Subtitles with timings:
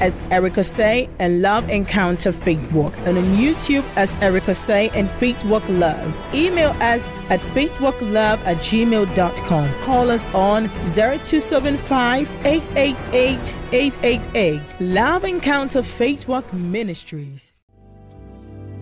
[0.00, 5.10] as Erica Say and Love Encounter Faith Walk, and on YouTube as Erica Say and
[5.10, 6.14] Faith Walk Love.
[6.34, 9.74] Email us at faithwalklove at gmail.com.
[9.82, 14.80] Call us on 0275 888 888.
[14.80, 17.62] Love Encounter Faith Walk Ministries.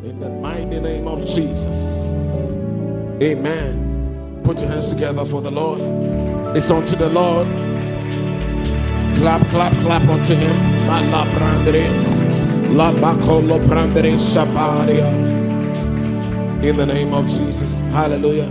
[0.03, 2.19] In the mighty name of Jesus.
[3.21, 4.41] Amen.
[4.45, 5.81] Put your hands together for the Lord.
[6.57, 7.47] It's unto the Lord.
[9.19, 10.57] Clap, clap, clap unto him.
[10.87, 11.91] La brandere.
[12.73, 15.09] La bacolo brandere shabaria.
[16.63, 17.81] In the name of Jesus.
[17.91, 18.49] Hallelujah.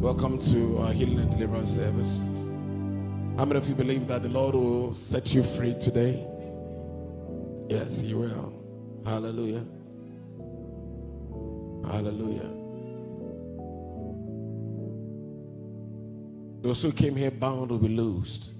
[0.00, 2.34] Welcome to our healing and deliverance service.
[3.36, 6.20] How many of you believe that the Lord will set you free today?
[7.68, 8.52] Yes, He will.
[9.06, 9.64] Hallelujah.
[11.86, 12.50] Hallelujah.
[16.60, 18.57] Those who came here bound will be loosed.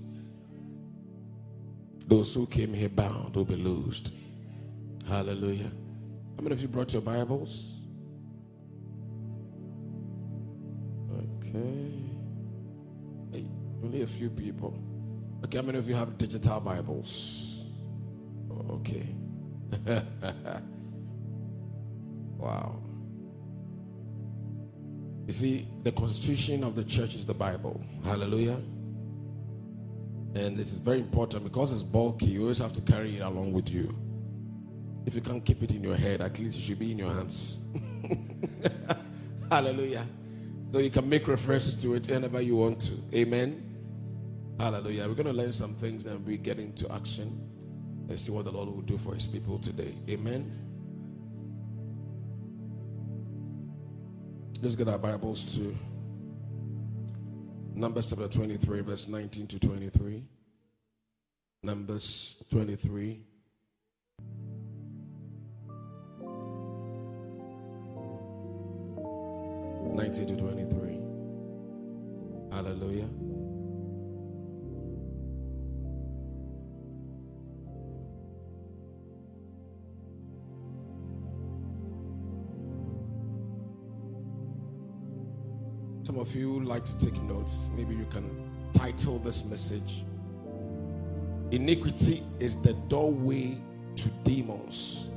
[2.08, 4.12] Those who came here bound will be loosed.
[5.06, 5.70] Hallelujah.
[6.36, 7.82] How many of you brought your Bibles?
[11.12, 11.92] Okay.
[13.30, 13.44] Hey,
[13.84, 14.82] only a few people.
[15.44, 17.66] Okay, how many of you have digital Bibles?
[18.50, 19.06] Oh, okay.
[22.38, 22.82] wow.
[25.26, 27.84] You see, the constitution of the church is the Bible.
[28.02, 28.56] Hallelujah.
[30.34, 33.52] And this is very important because it's bulky, you always have to carry it along
[33.52, 33.94] with you.
[35.06, 37.12] If you can't keep it in your head, at least it should be in your
[37.12, 37.58] hands.
[39.50, 40.06] Hallelujah.
[40.70, 42.92] So you can make references to it whenever you want to.
[43.14, 43.64] Amen.
[44.60, 45.08] Hallelujah.
[45.08, 47.48] We're going to learn some things and we get into action
[48.08, 49.94] and see what the Lord will do for his people today.
[50.10, 50.52] Amen.
[54.60, 55.76] Let's get our Bibles to
[57.78, 60.24] Numbers chapter 23, verse 19 to 23.
[61.62, 63.20] Numbers 23.
[69.94, 70.98] Nineteen to twenty-three.
[72.52, 73.08] Hallelujah.
[86.08, 87.68] Some of you like to take notes.
[87.76, 90.04] Maybe you can title this message
[91.50, 93.58] Iniquity is the doorway
[93.96, 95.10] to demons.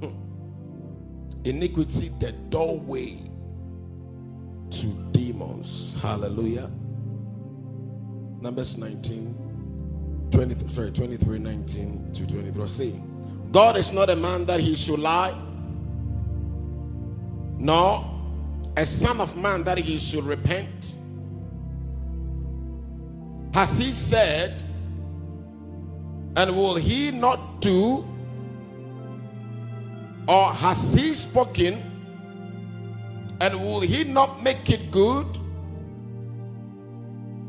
[0.00, 0.08] Hmm.
[1.44, 3.30] Iniquity, the doorway
[4.70, 5.96] to demons.
[6.02, 6.68] Hallelujah.
[8.40, 12.66] Numbers 19, 20, sorry, 23, 19 to 23.
[12.66, 12.92] Say,
[13.52, 15.40] God is not a man that he should lie,
[17.58, 18.11] nor
[18.76, 20.96] a son of man that he should repent?
[23.54, 24.62] Has he said,
[26.36, 28.04] and will he not do?
[30.26, 31.82] Or has he spoken,
[33.40, 35.26] and will he not make it good?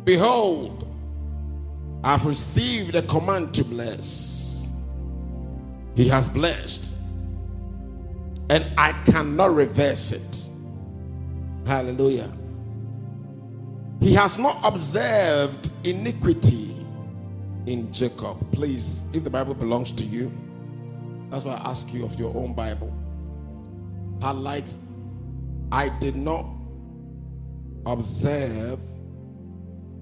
[0.03, 0.85] Behold,
[2.03, 4.67] I've received a command to bless.
[5.95, 6.91] He has blessed,
[8.49, 10.42] and I cannot reverse it.
[11.65, 12.31] Hallelujah.
[14.01, 16.75] He has not observed iniquity
[17.65, 18.51] in Jacob.
[18.51, 20.31] Please, if the Bible belongs to you,
[21.29, 22.93] that's why I ask you of your own Bible.
[24.21, 24.73] Highlight,
[25.71, 26.45] I did not
[27.85, 28.79] observe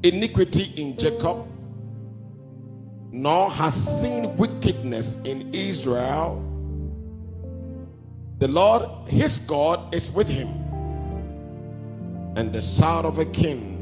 [0.04, 1.48] iniquity in Jacob,
[3.12, 6.44] nor has seen wickedness in Israel.
[8.40, 10.61] The Lord, his God, is with him
[12.36, 13.78] and the sound of a king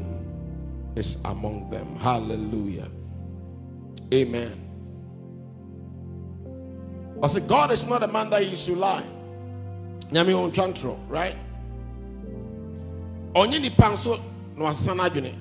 [0.96, 1.96] is among them.
[1.96, 2.88] Hallelujah.
[4.12, 4.66] Amen.
[7.22, 9.04] I said, God is not a man that he should lie.
[10.10, 11.36] Nyame on right?
[13.34, 14.20] Onye ni panso
[14.56, 15.34] no asana adwene.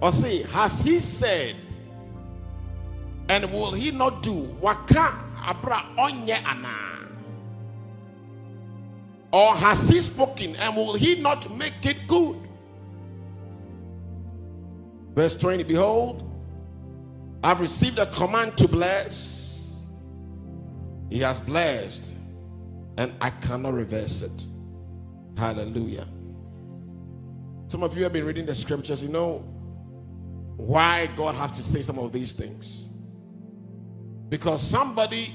[0.00, 1.56] Or say, has he said,
[3.28, 4.56] and will he not do?
[4.60, 5.14] Waka
[5.44, 6.87] abra onye ana.
[9.32, 12.36] Or has he spoken and will he not make it good?
[15.14, 16.24] Verse 20 Behold,
[17.42, 19.88] I've received a command to bless.
[21.10, 22.14] He has blessed,
[22.96, 24.44] and I cannot reverse it.
[25.36, 26.06] Hallelujah.
[27.68, 29.44] Some of you have been reading the scriptures, you know
[30.56, 32.88] why God has to say some of these things.
[34.28, 35.32] Because somebody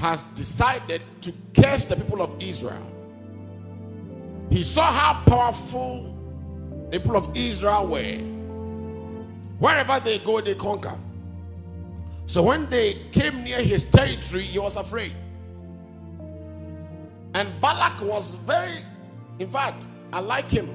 [0.00, 2.86] has decided to curse the people of Israel.
[4.50, 6.14] He saw how powerful
[6.90, 8.18] the people of Israel were.
[9.58, 10.96] Wherever they go, they conquer.
[12.26, 15.12] So when they came near his territory, he was afraid.
[17.34, 18.78] And Balak was very,
[19.38, 20.68] in fact, I like him.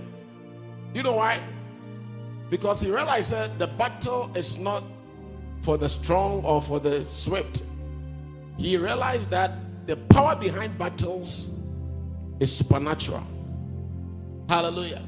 [0.94, 1.40] You know why?
[2.50, 4.84] Because he realized that the battle is not
[5.62, 7.64] for the strong or for the swift.
[8.60, 9.52] He realized that
[9.88, 11.58] the power behind battles
[12.42, 13.24] is supernatural.
[14.50, 15.02] Hallelujah.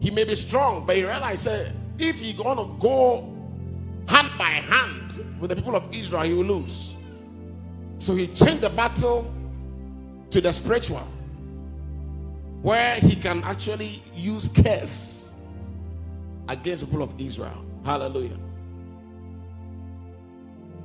[0.00, 3.36] He may be strong, but he realized that if he's going to go
[4.08, 6.94] hand by hand with the people of Israel, he will lose.
[7.98, 9.34] So he changed the battle
[10.30, 11.06] to the spiritual,
[12.62, 15.40] where he can actually use curse
[16.48, 17.64] against the people of Israel.
[17.84, 18.38] Hallelujah.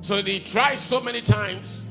[0.00, 1.88] So he tried so many times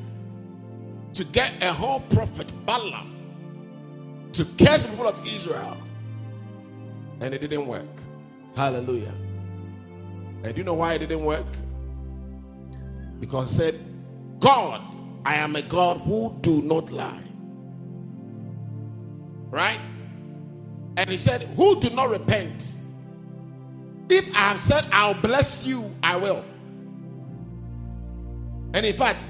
[1.13, 5.77] to get a whole prophet, Balaam, to curse the people of Israel,
[7.21, 7.85] and it didn't work.
[8.55, 9.13] Hallelujah.
[10.43, 11.45] And do you know why it didn't work?
[13.19, 13.75] Because said,
[14.39, 14.81] God,
[15.25, 17.23] I am a God who do not lie.
[19.49, 19.79] Right?
[20.97, 22.75] And he said, Who do not repent?
[24.09, 26.43] If I have said I'll bless you, I will.
[28.75, 29.27] And in fact,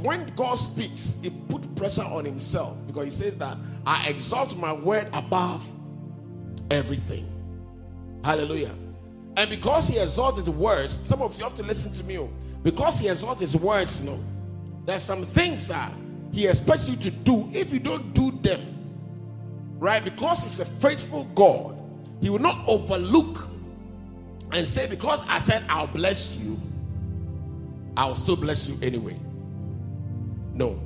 [0.00, 4.74] when God speaks, he put pressure on himself because he says that I exalt my
[4.74, 5.66] word above
[6.70, 7.26] everything.
[8.22, 8.74] Hallelujah.
[9.38, 12.18] And because he exalts his words, some of you have to listen to me.
[12.18, 12.30] Oh.
[12.62, 14.18] Because he exalts his words, know,
[14.84, 15.90] there's some things that
[16.30, 17.48] he expects you to do.
[17.52, 18.60] If you don't do them,
[19.78, 20.04] right?
[20.04, 21.74] Because he's a faithful God,
[22.20, 23.48] he will not overlook
[24.52, 26.60] and say, Because I said I'll bless you,
[27.96, 29.18] I'll still bless you anyway.
[30.52, 30.80] No.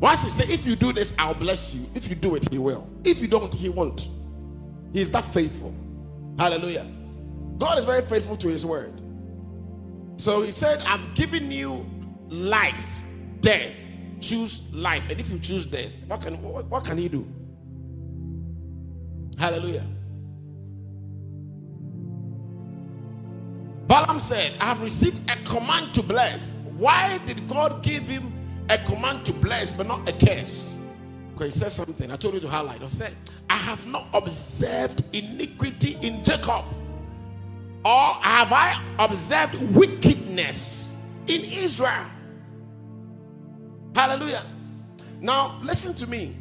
[0.00, 1.86] Once he said, If you do this, I'll bless you.
[1.94, 2.88] If you do it, he will.
[3.04, 4.08] If you don't, he won't.
[4.92, 5.74] He's that faithful.
[6.38, 6.86] Hallelujah.
[7.58, 9.00] God is very faithful to his word.
[10.18, 11.88] So he said, I've given you
[12.28, 13.04] life,
[13.40, 13.72] death.
[14.20, 15.10] Choose life.
[15.10, 17.26] And if you choose death, what can what, what can he do?
[19.38, 19.84] Hallelujah.
[23.86, 26.56] Balaam said, I have received a command to bless.
[26.76, 28.32] Why did God give him
[28.68, 30.78] a command to bless but not a curse?
[31.32, 32.10] Because he said something.
[32.10, 32.82] I told you to highlight.
[32.82, 33.14] I said,
[33.48, 36.64] I have not observed iniquity in Jacob,
[37.84, 42.06] or have I observed wickedness in Israel?
[43.94, 44.42] Hallelujah.
[45.20, 46.34] Now, listen to me.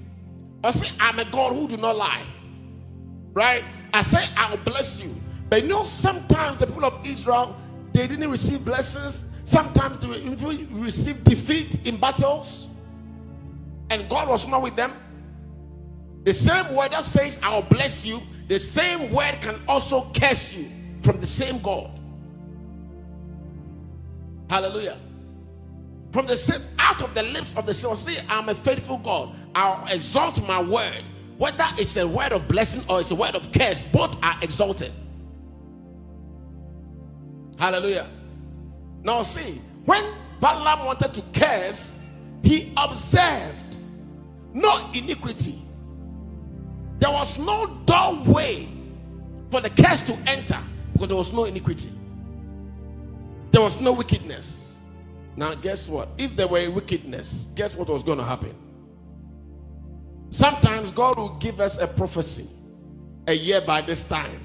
[0.64, 2.24] I say, I'm a God who do not lie.
[3.34, 3.64] Right?
[3.94, 5.14] I say, I'll bless you.
[5.56, 7.56] But you know, sometimes the people of Israel,
[7.94, 9.32] they didn't receive blessings.
[9.46, 12.68] Sometimes they received defeat in battles.
[13.90, 14.92] And God was not with them.
[16.26, 20.68] The same word that says, I'll bless you, the same word can also curse you
[21.02, 21.90] from the same God.
[24.50, 24.98] Hallelujah.
[26.12, 29.34] From the same out of the lips of the same, say, I'm a faithful God.
[29.56, 31.02] I'll exalt my word.
[31.38, 34.92] Whether it's a word of blessing or it's a word of curse, both are exalted.
[37.58, 38.08] Hallelujah.
[39.04, 40.04] Now, see, when
[40.40, 42.04] Balaam wanted to curse,
[42.44, 43.78] he observed
[44.54, 45.60] no iniquity
[47.00, 48.68] there was no doorway
[49.52, 50.58] for the curse to enter
[50.94, 51.90] because there was no iniquity.
[53.52, 54.80] There was no wickedness.
[55.36, 56.10] Now, guess what?
[56.18, 58.56] If there were wickedness, guess what was going to happen?
[60.30, 62.50] Sometimes God will give us a prophecy
[63.28, 64.40] a year by this time,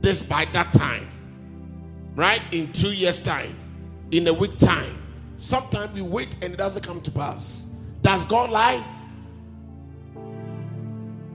[0.00, 1.06] this by that time,
[2.14, 2.42] right?
[2.52, 3.56] In two years' time,
[4.10, 4.98] in a week time.
[5.38, 7.74] Sometimes we wait and it doesn't come to pass.
[8.02, 8.84] Does God lie?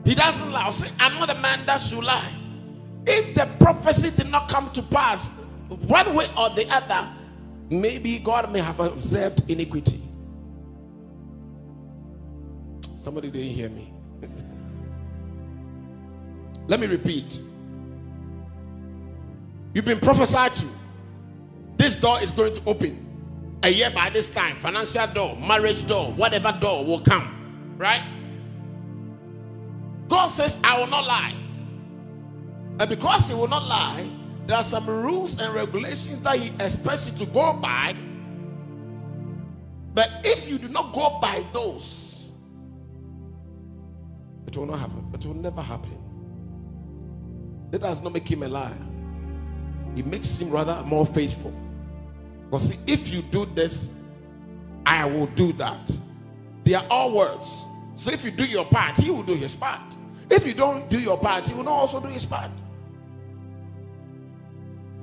[0.05, 0.69] He doesn't lie.
[0.71, 2.31] Say, I'm not a man that should lie.
[3.05, 5.41] If the prophecy did not come to pass,
[5.87, 7.09] one way or the other,
[7.69, 10.01] maybe God may have observed iniquity.
[12.97, 13.93] Somebody didn't hear me.
[16.67, 17.41] Let me repeat.
[19.73, 20.65] You've been prophesied to.
[21.77, 23.03] This door is going to open.
[23.63, 27.75] A year by this time, financial door, marriage door, whatever door will come.
[27.77, 28.03] right?
[30.07, 31.33] God says, I will not lie.
[32.79, 34.07] And because He will not lie,
[34.45, 37.95] there are some rules and regulations that He expects you to go by.
[39.93, 42.31] But if you do not go by those,
[44.47, 45.09] it will not happen.
[45.13, 45.97] It will never happen.
[47.71, 48.77] That does not make him a liar.
[49.97, 51.51] It makes him rather more faithful.
[52.45, 54.03] Because see, if you do this,
[54.85, 55.91] I will do that.
[56.63, 57.65] They are all words.
[57.95, 59.81] So if you do your part, he will do his part.
[60.29, 62.51] If you don't do your part, he will not also do his part.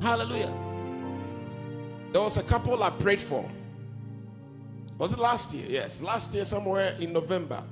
[0.00, 0.54] Hallelujah.
[2.12, 3.50] There was a couple I prayed for.
[4.98, 5.66] Was it last year?
[5.68, 7.64] Yes, last year, somewhere in November.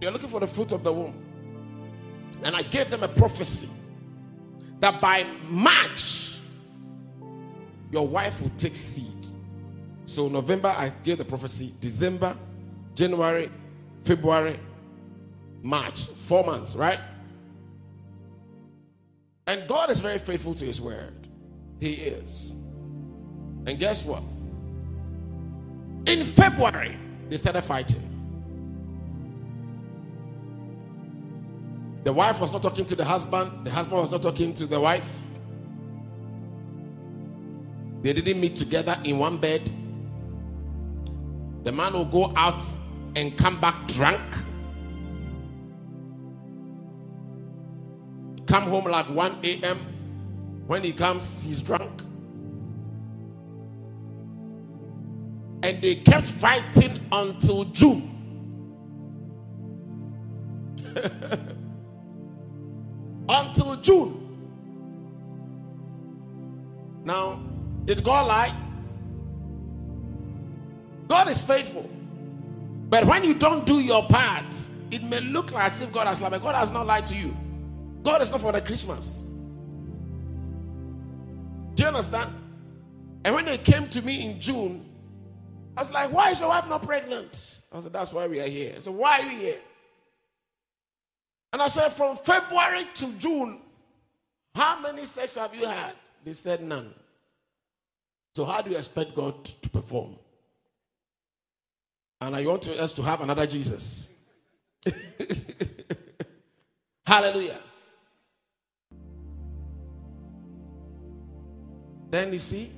[0.00, 1.24] They're looking for the fruit of the womb.
[2.44, 3.79] And I gave them a prophecy
[4.80, 6.38] that by March,
[7.90, 9.06] your wife will take seed.
[10.06, 11.72] So, November, I gave the prophecy.
[11.80, 12.36] December,
[12.94, 13.50] January,
[14.04, 14.58] February,
[15.62, 16.98] March, four months, right?
[19.46, 21.28] And God is very faithful to His word.
[21.80, 22.52] He is.
[23.66, 24.22] And guess what?
[26.06, 28.09] In February, they started fighting.
[32.04, 34.80] The wife was not talking to the husband, the husband was not talking to the
[34.80, 35.30] wife.
[38.02, 39.70] They didn't meet together in one bed.
[41.64, 42.64] The man will go out
[43.14, 44.20] and come back drunk.
[48.46, 49.76] Come home like 1 a.m.
[50.66, 52.02] When he comes, he's drunk.
[55.62, 58.08] And they kept fighting until June.
[63.30, 64.16] until June.
[67.04, 67.42] Now,
[67.84, 68.54] did God lie?
[71.08, 71.88] God is faithful.
[72.88, 74.54] But when you don't do your part,
[74.90, 77.14] it may look like as if God has lied, but God has not lied to
[77.14, 77.36] you.
[78.02, 79.26] God is not for the Christmas.
[81.74, 82.30] Do you understand?
[83.24, 84.86] And when they came to me in June,
[85.76, 87.60] I was like, Why is your wife not pregnant?
[87.72, 88.74] I said, That's why we are here.
[88.76, 89.58] I said, Why are you here?
[91.52, 93.60] And I said, From February to June,
[94.54, 95.94] how many sex have you had?
[96.24, 96.92] They said, None.
[98.34, 100.16] So, how do you expect God to perform?
[102.20, 104.14] And I want us to have another Jesus.
[107.06, 107.58] Hallelujah.
[112.10, 112.70] Then you see,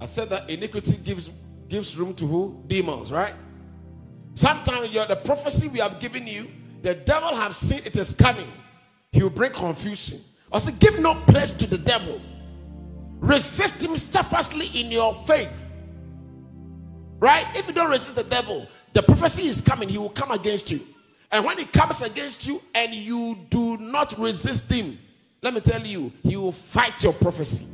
[0.00, 1.30] I said that iniquity gives
[1.68, 2.64] gives room to who?
[2.66, 3.34] Demons, right?
[4.34, 6.46] Sometimes you're the prophecy we have given you,
[6.82, 8.48] the devil have seen it is coming.
[9.12, 10.18] He will bring confusion.
[10.52, 12.20] I say, give no place to the devil.
[13.20, 15.66] Resist him steadfastly in your faith.
[17.18, 17.46] Right?
[17.56, 20.80] If you don't resist the devil, the prophecy is coming, he will come against you.
[21.30, 24.98] And when he comes against you and you do not resist him,
[25.42, 27.66] let me tell you, he will fight your prophecy.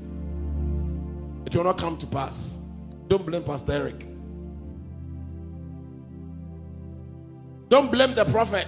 [1.46, 2.62] It will not come to pass.
[3.08, 4.06] Don't blame Pastor Eric.
[7.68, 8.66] Don't blame the prophet.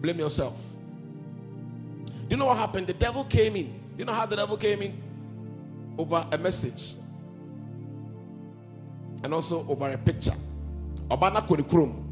[0.00, 0.74] Blame yourself.
[2.06, 2.86] Do you know what happened?
[2.86, 3.66] The devil came in.
[3.66, 5.02] Do you know how the devil came in?
[5.98, 6.94] Over a message.
[9.22, 10.34] And also over a picture.
[11.08, 12.02] Obana Kodikrum.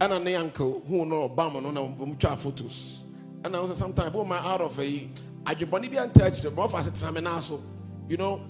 [0.00, 3.04] And an uncle who know Obama no na photos.
[3.44, 5.08] And I was sometimes put my out of a
[5.44, 7.60] adwembɔne bi antɛ akyerɛ ma ɔfa ase tena me naa so
[8.08, 8.40] you know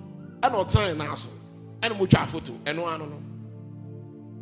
[0.40, 1.28] ɛna ɔtena ne naa so
[1.80, 3.22] ɛna mo twa photo ano no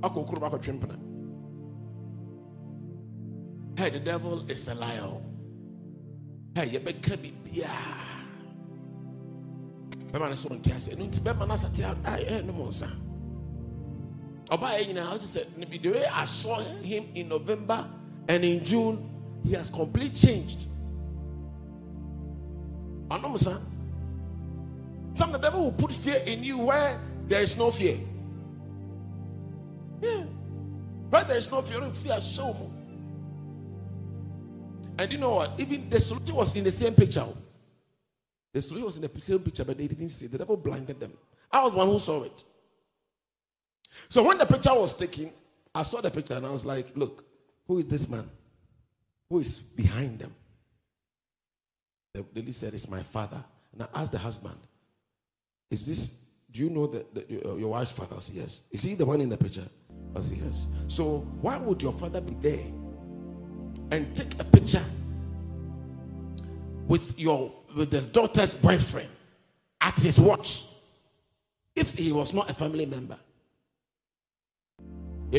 [0.02, 1.07] akɔ kurom akɔtwe mpena
[3.78, 5.14] hey the devil is a liar
[6.54, 8.26] hey yɛbɛka biribiaa
[10.10, 12.90] bɛma no so ɔnte ase ɛno nti bɛma no asate ɛnom nsa
[14.50, 17.86] ɔbaa yɛ nyinaa wote sɛ the way I saw him in November
[18.28, 19.08] and in June
[19.44, 20.66] he has completely changed
[23.10, 23.58] Anom sir.
[25.14, 27.96] Some the devil will put fear in you where there is no fear.
[30.02, 30.24] Yeah.
[31.10, 32.54] Where there is no fear, fear show.
[34.98, 35.52] And you know what?
[35.58, 37.24] Even the solution was in the same picture.
[38.52, 40.26] The solution was in the same picture, but they didn't see.
[40.26, 41.12] The devil blinded them.
[41.50, 42.44] I was one who saw it.
[44.08, 45.30] So when the picture was taken,
[45.74, 47.24] I saw the picture and I was like, look,
[47.66, 48.24] who is this man?
[49.28, 50.34] Who is behind them?
[52.14, 53.42] The lady said, It's my father.
[53.72, 54.56] And I asked the husband,
[55.70, 58.16] Is this, do you know that, your, uh, your wife's father?
[58.16, 58.62] I said, Yes.
[58.72, 59.68] Is he the one in the picture?
[60.16, 60.66] I said, Yes.
[60.88, 62.66] So why would your father be there
[63.90, 64.82] and take a picture
[66.86, 69.08] with your with the daughter's boyfriend
[69.80, 70.64] at his watch.
[71.76, 73.16] If he was not a family member?
[75.30, 75.38] so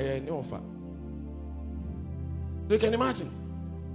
[0.00, 0.20] eh,
[2.68, 3.30] you can imagine.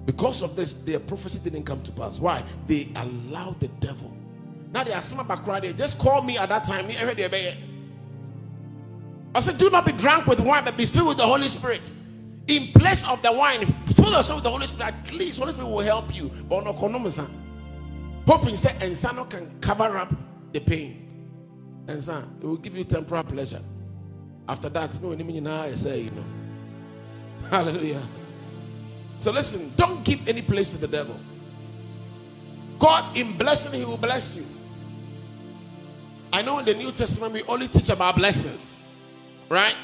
[0.06, 2.20] Because of this their prophecy didn't come to pass.
[2.20, 2.44] Why?
[2.68, 4.12] They allowed the devil.
[4.74, 6.86] Now they are some about crying just call me at that time.
[9.36, 11.82] I said do not be drunk with wine but be filled with the Holy Spirit
[12.50, 15.70] in place of the wine fill yourself with the Holy Spirit at least Holy Spirit
[15.70, 16.74] will help you but no
[18.28, 20.14] hoping say and son can cover up
[20.52, 21.06] the pain
[21.88, 23.62] and son it will give you temporal pleasure
[24.48, 26.26] after that no I say you know
[27.50, 28.02] hallelujah
[29.20, 31.20] so listen, don't give any place to the devil.
[32.80, 34.46] God, in blessing, He will bless you.
[36.32, 38.86] I know in the New Testament we only teach about blessings,
[39.50, 39.76] right?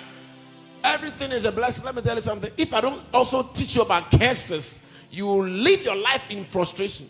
[0.86, 1.86] Everything is a blessing.
[1.86, 2.52] Let me tell you something.
[2.58, 7.08] If I don't also teach you about curses, you will live your life in frustration.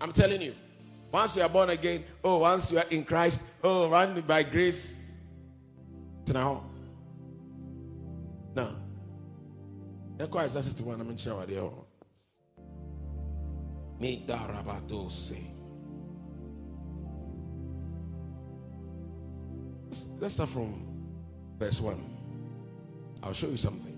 [0.00, 0.54] I'm telling you.
[1.12, 5.20] Once you are born again, oh, once you are in Christ, oh, run by grace.
[6.26, 6.64] To now.
[8.54, 8.76] No
[10.18, 11.72] ɛkɔ Isaiah 61 na menkyerɛ wadeɛ hɔ
[14.00, 15.40] medarabadose
[20.20, 20.85] let's start from
[21.58, 21.96] verse 1
[23.22, 23.92] i'll show you something.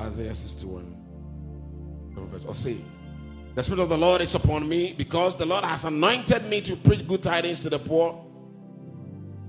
[0.00, 0.94] Isaiah 61
[2.30, 2.76] verse or say
[3.56, 6.76] the Spirit of the Lord is upon me because the Lord has anointed me to
[6.76, 8.22] preach good tidings to the poor.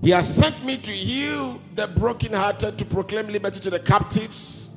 [0.01, 4.76] He has sent me to heal the brokenhearted, to proclaim liberty to the captives,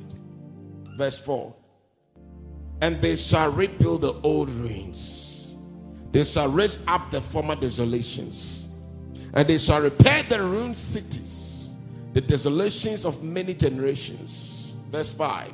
[1.01, 1.51] Verse 4
[2.83, 5.55] And they shall rebuild the old ruins,
[6.11, 8.85] they shall raise up the former desolations,
[9.33, 11.75] and they shall repair the ruined cities,
[12.13, 14.77] the desolations of many generations.
[14.91, 15.51] Verse 5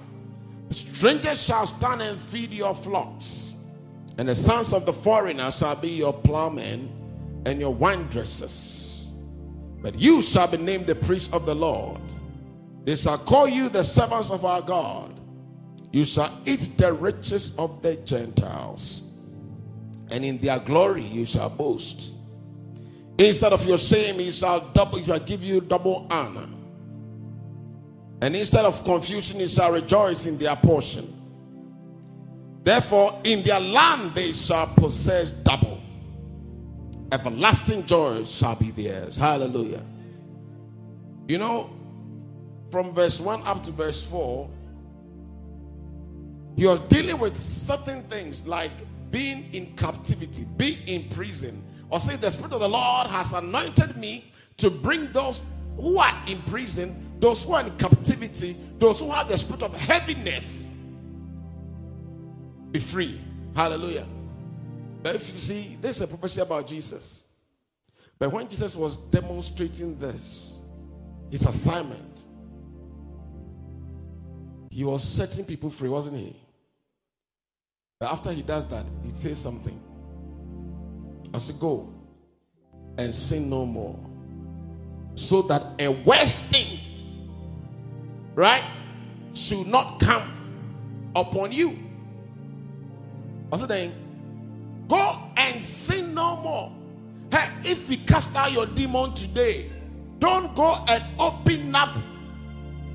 [0.72, 3.72] Strangers shall stand and feed your flocks,
[4.18, 6.90] and the sons of the foreigner shall be your plowmen
[7.46, 9.14] and your wine dressers.
[9.82, 12.02] But you shall be named the priest of the Lord.
[12.84, 15.14] They shall call you the servants of our God.
[15.92, 19.18] You shall eat the riches of the Gentiles,
[20.12, 22.18] and in their glory you shall boast.
[23.18, 26.48] Instead of your shame, he shall double, he shall give you double honor.
[28.22, 31.14] And instead of confusion, he shall rejoice in their portion.
[32.64, 35.80] Therefore, in their land they shall possess double.
[37.12, 39.18] Everlasting joy shall be theirs.
[39.18, 39.84] Hallelujah.
[41.28, 41.70] You know,
[42.72, 44.50] from verse 1 up to verse 4,
[46.58, 48.72] you're dealing with certain things like
[49.10, 53.96] being in captivity, being in prison, or say, The Spirit of the Lord has anointed
[53.96, 59.12] me to bring those who are in prison those who are in captivity, those who
[59.12, 60.76] have the spirit of heaviness,
[62.72, 63.20] be free.
[63.56, 64.06] Hallelujah.
[65.02, 67.34] But if you see, there's a prophecy about Jesus.
[68.20, 70.62] But when Jesus was demonstrating this,
[71.32, 72.22] his assignment,
[74.70, 76.36] he was setting people free, wasn't he?
[78.00, 79.82] But after he does that, he says something.
[81.34, 81.94] I said, Go
[82.98, 84.00] and sin no more.
[85.16, 86.80] So that a worse thing
[88.36, 88.64] right,
[89.34, 91.80] should not come upon you.
[93.52, 93.94] I said, Then
[94.88, 96.72] Go and sin no more.
[97.32, 99.70] Hey, if we cast out your demon today,
[100.20, 101.90] don't go and open up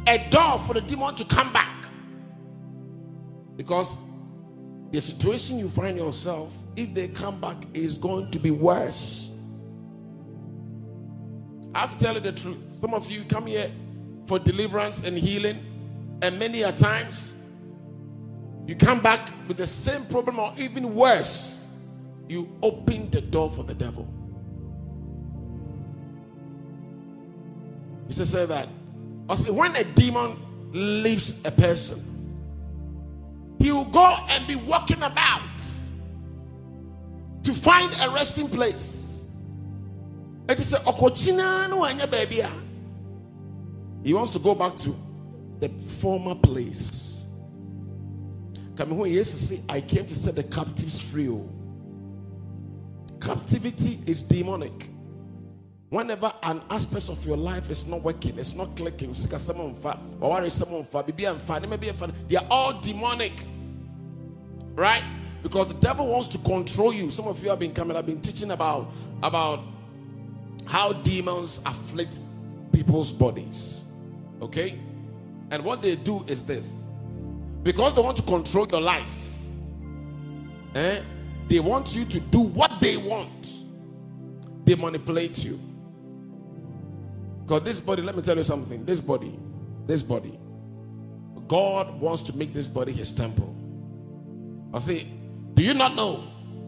[0.07, 1.87] a door for the demon to come back.
[3.57, 3.99] Because
[4.93, 9.39] the situation you find yourself, if they come back, is going to be worse.
[11.75, 12.59] I have to tell you the truth.
[12.71, 13.71] Some of you come here
[14.27, 15.59] for deliverance and healing,
[16.21, 17.43] and many a times
[18.67, 21.67] you come back with the same problem or even worse.
[22.29, 24.07] You open the door for the devil.
[28.09, 28.69] You just say that.
[29.29, 30.37] I say when a demon
[30.73, 32.12] leaves a person,
[33.63, 35.41] he will go and be walking about
[37.45, 39.29] to find a resting place.
[40.49, 40.75] It is
[42.01, 42.43] a baby.
[44.03, 44.97] He wants to go back to
[45.61, 47.25] the former place.
[48.77, 51.29] Come here, yes, see, I came to set the captives free.
[51.29, 51.49] oh.
[53.21, 54.92] Captivity is demonic.
[55.93, 62.47] Whenever an aspect of your life is not working, it's not clicking, or they are
[62.51, 63.33] all demonic.
[64.75, 65.05] Right?
[65.43, 67.11] Because the devil wants to control you.
[67.11, 68.91] Some of you have been coming, I've been teaching about
[69.23, 69.65] about
[70.67, 72.21] how demons afflict
[72.73, 73.85] people's bodies.
[74.41, 74.79] Okay?
[75.51, 76.89] And what they do is this.
[77.63, 79.37] Because they want to control your life,
[80.75, 81.03] eh?
[81.49, 83.47] they want you to do what they want.
[84.65, 85.61] They manipulate you.
[87.53, 88.83] Because this body, let me tell you something.
[88.87, 89.39] This body,
[89.85, 90.41] this body,
[91.49, 93.55] God wants to make this body his temple.
[94.73, 95.07] I say,
[95.53, 96.25] do you not know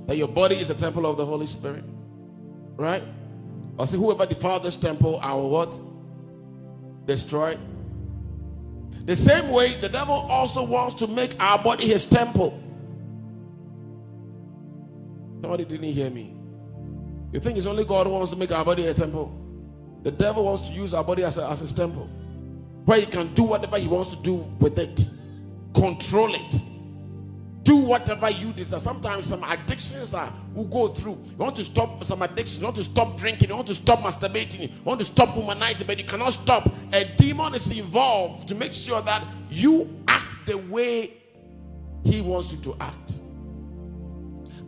[0.06, 1.84] that your body is the temple of the Holy Spirit?
[2.76, 3.02] Right?
[3.78, 5.78] I say, whoever defiles this temple, I will what?
[7.06, 7.56] Destroy.
[9.06, 12.62] The same way, the devil also wants to make our body his temple.
[15.40, 16.36] Somebody didn't hear me.
[17.32, 19.43] You think it's only God who wants to make our body a temple?
[20.04, 22.06] The devil wants to use our body as, a, as his temple,
[22.84, 25.08] where he can do whatever he wants to do with it,
[25.74, 26.62] control it,
[27.62, 28.78] do whatever you desire.
[28.78, 31.18] Sometimes some addictions are will go through.
[31.30, 34.00] You want to stop some addictions, you want to stop drinking, you want to stop
[34.00, 36.70] masturbating, you want to stop womanizing, but you cannot stop.
[36.92, 41.16] A demon is involved to make sure that you act the way
[42.04, 43.14] he wants you to act.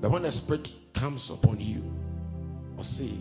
[0.01, 1.85] But when the spirit comes upon you,
[2.79, 3.21] or see,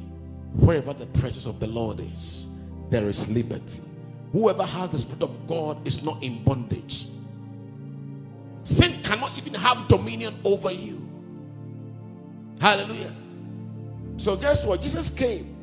[0.58, 2.48] wherever the presence of the Lord is,
[2.90, 3.82] there is liberty.
[4.32, 7.08] Whoever has the spirit of God is not in bondage.
[8.64, 11.08] Sin cannot even have dominion over you.
[12.60, 13.14] Hallelujah.
[14.18, 14.82] So, guess what?
[14.82, 15.56] Jesus came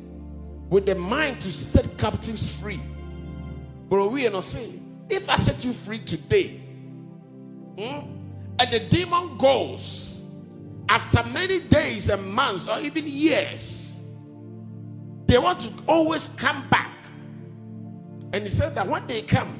[0.69, 2.79] with the mind to set captives free.
[3.89, 4.79] But we are not saying,
[5.09, 6.61] if I set you free today,
[7.77, 8.07] hmm,
[8.59, 10.25] and the demon goes
[10.87, 13.82] after many days and months or even years,
[15.33, 16.95] they want to always come back.
[18.33, 19.59] And he said that when they come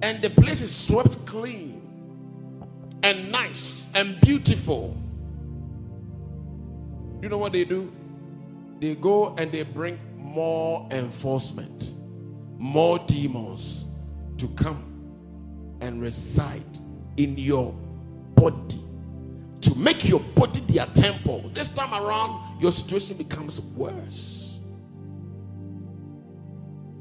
[0.00, 1.82] and the place is swept clean
[3.02, 4.96] and nice and beautiful,
[7.20, 7.92] you know what they do?
[8.80, 11.92] They go and they bring more enforcement,
[12.56, 13.84] more demons
[14.38, 14.82] to come
[15.82, 16.78] and reside
[17.18, 17.74] in your
[18.34, 18.78] body
[19.60, 21.50] to make your body their temple.
[21.52, 24.60] This time around, your situation becomes worse.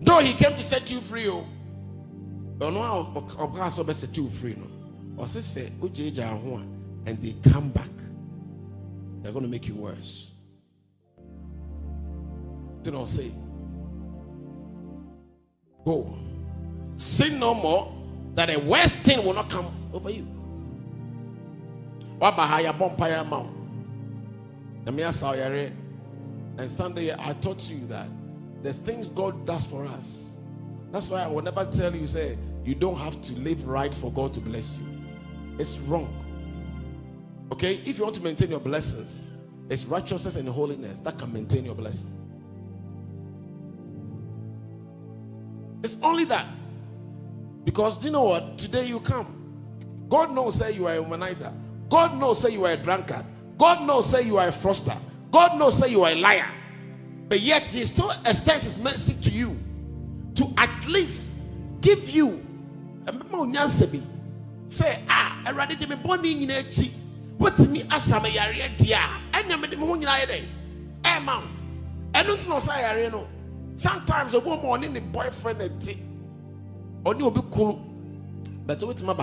[0.01, 1.45] No, he came to set you free, oh,
[2.59, 2.69] no,
[3.93, 4.55] set you free.
[4.55, 4.67] No,
[5.17, 5.71] or say,
[7.07, 7.89] and they come back,
[9.21, 10.31] they're going to make you worse.
[12.83, 13.31] Then I'll say,
[15.85, 16.17] Go,
[16.97, 17.91] sin no more,
[18.33, 20.23] that a worse thing will not come over you.
[22.17, 23.54] What ha yɛabɔ mpaeɛ ama
[24.85, 28.07] and sunday i taught you that
[28.61, 30.39] there's things god does for us.
[30.91, 34.11] That's why i will never tell you say you don't have to live right for
[34.11, 34.85] god to bless you.
[35.59, 36.11] It's wrong.
[37.51, 37.75] Okay?
[37.85, 39.35] If you want to maintain your blessings
[39.69, 42.11] it's righteousness and holiness that can maintain your blessing.
[45.83, 46.47] It's only that.
[47.63, 48.57] Because do you know what?
[48.57, 50.05] Today you come.
[50.09, 51.51] God knows say you are a womanizer.
[51.89, 53.25] God knows say you are a drunkard.
[53.57, 54.97] God knows say you are a froster.
[55.31, 56.51] God knows say you are a liar.
[57.27, 59.59] But yet he still extends his mercy to you
[60.35, 61.45] to at least
[61.81, 62.41] give you
[64.67, 65.51] say ah I
[65.95, 66.93] boni nyina echi.
[67.37, 68.99] Wotimi asame yare dia.
[69.31, 70.45] Enya me de me ho nyina ye dey
[71.05, 71.41] e ma
[72.13, 73.27] enu ntino sa yare no
[73.75, 75.97] sometimes obo mo ni ne boyfriend eti.
[77.05, 77.79] Oni obi kunu
[78.65, 79.15] but wetima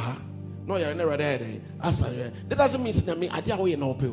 [0.66, 4.12] no you're never there that doesn't mean that me I did away no pay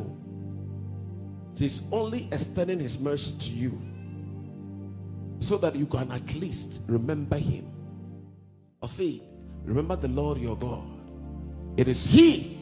[1.55, 3.81] he's only extending his mercy to you
[5.39, 7.65] so that you can at least remember him.
[8.81, 9.23] Or see
[9.63, 10.83] remember the Lord your God.
[11.77, 12.57] It is he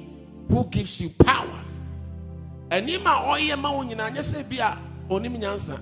[0.50, 1.64] who gives you power.
[2.72, 4.78] And him oye ma wonyina nya se bia
[5.10, 5.80] onim nyansa.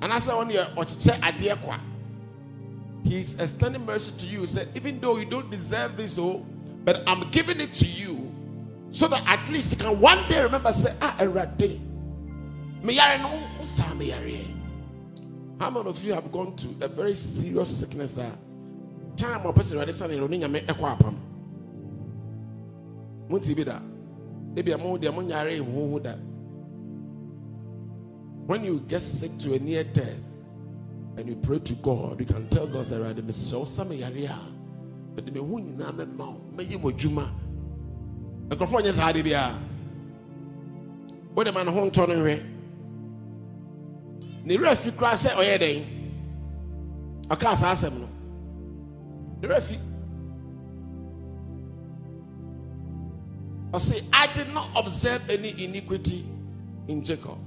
[0.00, 1.78] Anasa on your ochiche ade kwa
[3.06, 4.40] He's extending mercy to you.
[4.40, 6.44] He said, even though you don't deserve this, oh,
[6.84, 8.34] but I'm giving it to you
[8.90, 11.16] so that at least you can one day remember, say, ah,
[11.56, 11.80] day.
[15.58, 18.18] How many of you have gone to a very serious sickness?
[18.18, 18.30] Uh,
[19.16, 21.14] time or person ready saying, "Running a me equapam."
[23.28, 23.64] Munti be.
[24.54, 26.18] Maybe a more demon yare who that.
[28.46, 30.20] When you get sick to a near death,
[31.16, 34.38] and you pray to God, you can tell God, say, right, Miss So some area,
[35.14, 37.30] mede me ho nyinaa mɛma wo mɛyɛ wɔ adwuma
[38.50, 39.54] nkurɔfoɔ nyɛ saa de biara
[41.34, 42.42] wode ma ne ho ntɔ no hwɛ
[44.44, 45.84] ne werɛ fi koraa sɛ ɔyɛ dɛn
[47.28, 48.08] ɔkaa saa asɛm no.
[49.40, 49.78] Ne werɛ fi
[53.72, 56.24] ɔse i did not observe any iniquity
[56.88, 57.38] in jacob.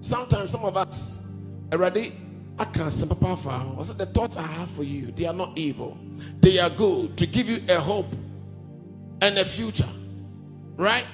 [0.00, 1.24] Sometimes some of us
[1.72, 2.12] already
[2.58, 3.32] aka asɛm papa.
[3.32, 5.96] Afa ho ɔsɛ the thoughts i have for you they are not evil.
[6.40, 8.14] They are good to give you a hope
[9.20, 9.88] and a future
[10.76, 11.06] right?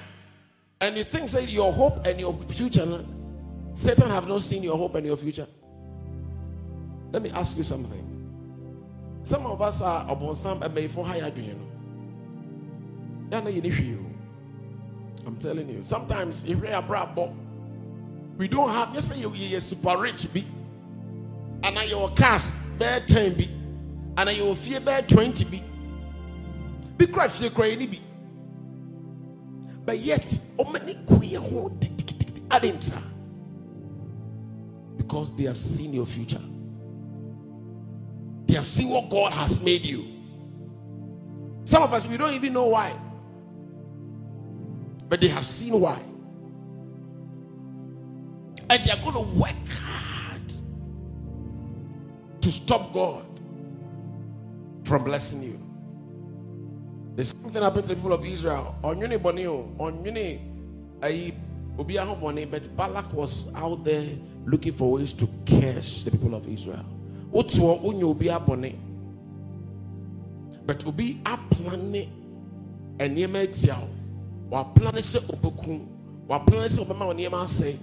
[0.81, 3.05] And you think say your hope and your future
[3.73, 5.47] satan have not seen your hope and your future.
[7.11, 8.05] Let me ask you something.
[9.23, 10.33] Some of us are no
[13.29, 14.05] yɛn na yɛ ne hwee o
[15.27, 15.83] i'm telling you.
[15.83, 17.33] Sometimes yɛhwɛ abrabɔ
[18.37, 20.43] we don't have sɛ yɛ yɛ super rich bi
[21.69, 23.47] ana yɛwɔ cars bɛyɛ ten bi.
[24.17, 25.61] Ana yɛwɔ fie bɛyɛ twenty bi.
[26.97, 27.99] Bi kura fie kura yɛ ni
[29.85, 30.25] but yet
[30.57, 33.01] ɔmani ku yɛ ho didigidi adentra
[34.97, 36.41] because they have seen your future.
[38.45, 40.05] They have seen what God has made you.
[41.65, 42.93] Some of us we don't even know why.
[45.07, 46.01] But they have seen why.
[48.69, 49.98] And they are going to work hard
[52.49, 53.23] to stop God
[54.83, 55.59] from blessing you.
[57.15, 58.75] The same thing happened to the people of Israel.
[58.83, 60.39] Onyuni boni o, onyuni
[60.99, 61.33] ayi
[61.99, 64.03] aho boni, but Balak was out there
[64.45, 66.85] looking for ways to curse the people of Israel.
[67.31, 68.75] Otuo unyo obi aboni,
[70.65, 72.09] but obi aplane
[72.97, 73.87] eniyema etia o.
[74.49, 75.87] Wa plane obeku,
[76.27, 77.77] wa plane se obema oniyema ase.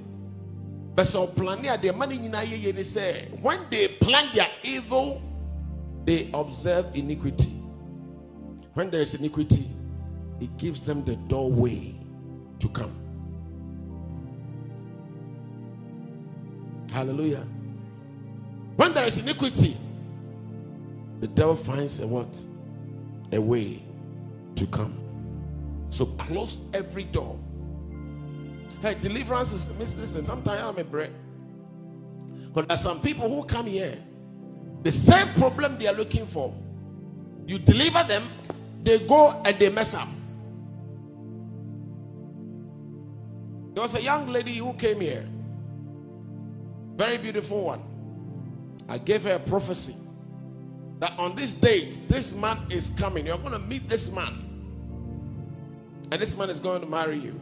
[0.96, 2.32] But so plan their money in
[2.82, 5.20] say when they plan their evil,
[6.06, 7.52] they observe iniquity.
[8.72, 9.68] When there is iniquity,
[10.40, 11.94] it gives them the doorway
[12.60, 12.92] to come.
[16.90, 17.46] Hallelujah.
[18.76, 19.76] When there is iniquity,
[21.20, 22.42] the devil finds a what?
[23.32, 23.82] A way
[24.54, 24.98] to come.
[25.90, 27.38] So close every door.
[28.82, 31.12] Hey, deliverance is listen, sometimes I'm a bread.
[32.52, 33.98] But there are some people who come here,
[34.82, 36.54] the same problem they are looking for.
[37.46, 38.22] You deliver them,
[38.82, 40.08] they go and they mess up.
[43.74, 45.28] There was a young lady who came here,
[46.94, 47.82] very beautiful one.
[48.88, 49.96] I gave her a prophecy
[50.98, 53.26] that on this date, this man is coming.
[53.26, 54.32] You're going to meet this man,
[56.10, 57.38] and this man is going to marry you.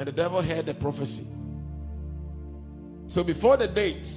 [0.00, 1.26] And the devil heard the prophecy.
[3.06, 4.10] So before the date,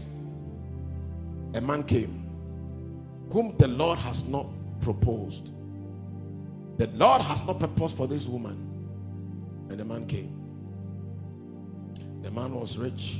[1.53, 2.21] a man came
[3.29, 4.45] whom the Lord has not
[4.79, 5.51] proposed.
[6.77, 8.55] The Lord has not proposed for this woman.
[9.69, 10.39] And the man came.
[12.21, 13.19] The man was rich.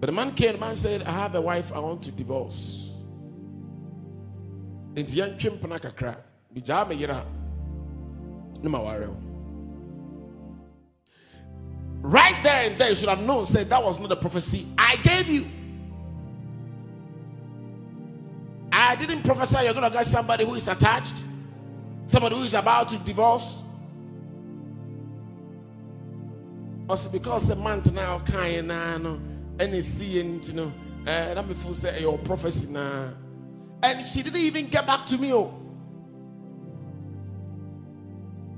[0.00, 3.04] But the man came, the man said, I have a wife, I want to divorce.
[12.02, 14.96] Right there and there, you should have known, said that was not the prophecy I
[14.96, 15.46] gave you.
[18.72, 21.16] I didn't prophesy you're going to get somebody who is attached,
[22.06, 23.64] somebody who is about to divorce.
[26.88, 29.20] Also, because a month now, kind no,
[29.58, 30.72] and seeing, you know,
[31.06, 33.12] and I'm before say your prophecy now.
[33.82, 35.32] And she didn't even get back to me.
[35.32, 35.54] Oh.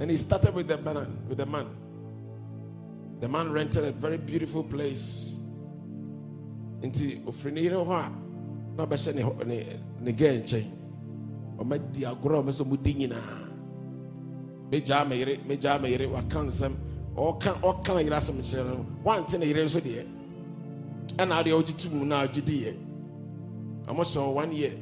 [0.00, 1.82] And he started with the man, with the man.
[3.22, 5.37] The man rented a very beautiful place.
[6.80, 8.11] Nti ofiri ne yere hɔ a
[8.76, 9.66] na ɔbɛhyɛ ne ne
[10.00, 10.66] ne gɛɛ nkyɛn.
[11.58, 13.48] Ɔmɛdi agorɔ a ɔmɛ sɛ ɔmo di nyinaa.
[14.72, 16.72] Megyaa me yere megyaa me yere waka nsɛm
[17.14, 20.04] ɔka ɔka ne yere asɛm kyerɛ no wante ne yere nso deɛ
[21.18, 22.74] ɛna adeɛ ɔgye tu mu na ɔgye di yɛ.
[23.87, 24.72] Ɔmo one year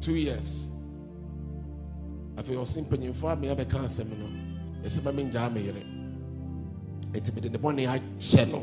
[0.00, 0.72] two years.
[2.34, 4.26] Afei ɔsi mpanyinfoɔ a mmea bɛka asɛm no
[4.82, 5.99] bɛ me ngyaa me yere.
[7.12, 8.62] Nti mede ne bɔne akyɛ no.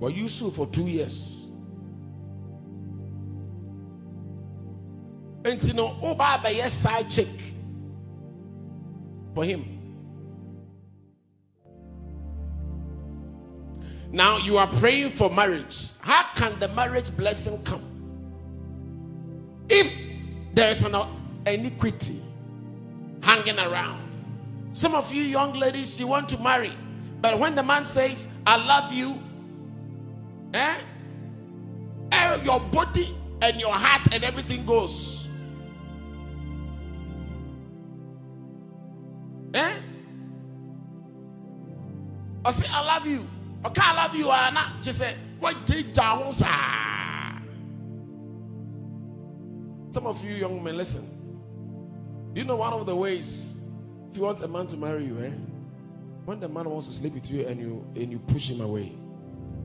[0.00, 1.50] Wɔyi so for two years.
[5.42, 7.28] Nti no woba abɛyɛ side chick
[9.34, 9.64] for him.
[14.10, 15.88] Now you are praying for marriage.
[16.00, 17.82] How can the marriage blessing come?
[19.68, 19.92] If
[20.54, 20.94] there is an
[21.46, 22.20] iniquity
[23.22, 24.04] hanging around
[24.74, 26.72] some of you young ladies, you want to marry,
[27.20, 29.22] but when the man says, I love you,
[30.52, 30.74] eh?
[32.42, 33.06] your body
[33.40, 35.28] and your heart and everything goes.
[39.54, 39.72] Eh?
[42.44, 43.24] I say, I love you.
[43.64, 44.60] Okay, I love you, Anna.
[44.82, 46.32] She said, What did Some
[50.06, 51.08] of you young men, listen.
[52.32, 53.63] Do you know one of the ways
[54.14, 55.32] if you want a man to marry you, eh?
[56.24, 58.92] When the man wants to sleep with you and you and you push him away,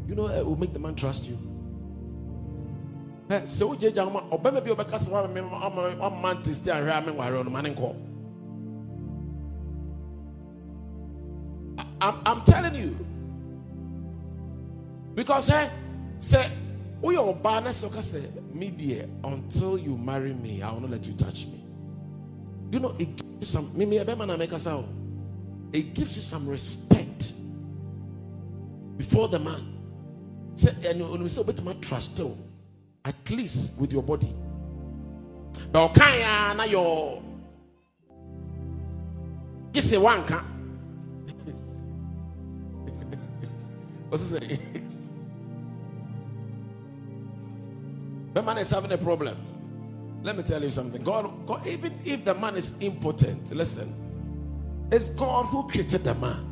[0.08, 1.38] you know it will make the man trust you.
[3.30, 3.42] Eh.
[12.02, 13.06] I'm, I'm telling you
[15.14, 15.70] because eh
[16.18, 16.50] say
[17.04, 21.06] we are na ka say me dear until you marry me I will not let
[21.06, 21.64] you touch me.
[22.72, 23.70] You know it some
[25.72, 27.34] it gives you some respect
[28.98, 29.76] before the man.
[30.56, 31.00] Say, and
[31.82, 32.36] trust too,
[33.06, 34.34] at least with your body.
[35.72, 36.22] But okay,
[36.58, 37.22] now your
[39.72, 40.40] just say one can.
[44.10, 44.60] What's it say?
[48.34, 49.38] The man is having a problem.
[50.22, 51.04] Let me tell you something.
[51.04, 54.10] God, God, even if the man is impotent, listen
[54.92, 56.46] it's God who created the man.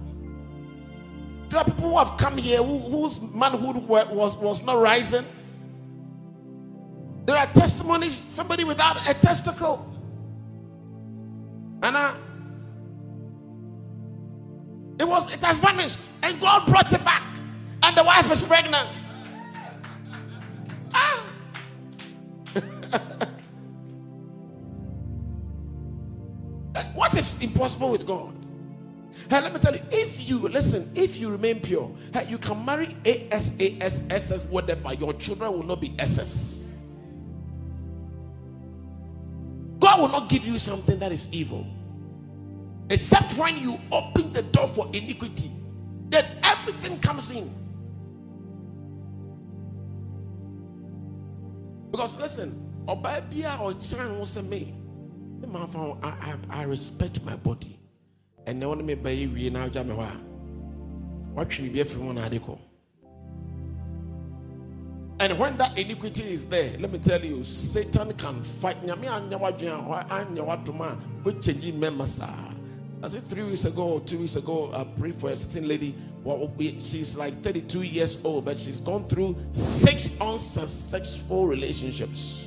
[1.49, 5.25] There are people who have come here who, whose manhood was, was not rising.
[7.25, 9.84] There are testimonies, somebody without a testicle.
[11.84, 12.13] And uh,
[14.99, 15.99] it was it has vanished.
[16.23, 17.23] And God brought it back.
[17.84, 19.08] And the wife is pregnant.
[27.41, 28.34] Impossible with God?
[29.30, 32.63] Hey, let me tell you, if you listen, if you remain pure, hey, you can
[32.63, 34.93] marry AS, AS, SS, whatever.
[34.93, 36.76] Your children will not be SS.
[39.80, 41.65] God will not give you something that is evil.
[42.89, 45.52] Except when you open the door for iniquity,
[46.10, 47.54] then everything comes in.
[51.91, 54.73] Because listen, Obabia or Chan was a me.
[55.43, 57.78] I, I, I respect my body.
[58.45, 59.89] And now me buy we now jam.
[61.34, 62.62] What should be every one article?
[65.19, 68.82] And when that iniquity is there, let me tell you, Satan can fight.
[68.84, 74.84] Nyame wadoma which changing members I said three weeks ago or two weeks ago, I
[74.84, 75.93] prayed for a certain lady.
[76.80, 82.47] She's like 32 years old, but she's gone through six unsuccessful relationships.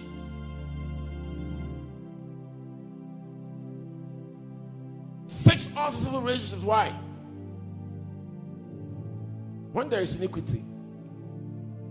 [5.31, 6.63] Six unsuccessful relationships.
[6.63, 6.89] Why?
[9.71, 10.61] When there is iniquity,